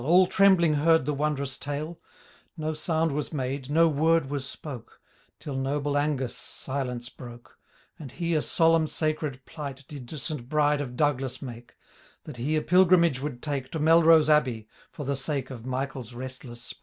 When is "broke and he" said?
7.09-8.33